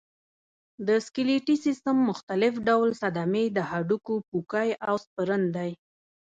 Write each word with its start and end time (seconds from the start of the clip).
د 0.87 0.89
سکلیټي 1.05 1.55
سیستم 1.65 1.97
مختلف 2.09 2.53
ډول 2.67 2.89
صدمې 3.01 3.45
د 3.51 3.57
هډوکو 3.69 4.13
پوکی 4.29 4.69
او 4.87 4.95
سپرن 5.05 5.43
دی. 5.55 5.71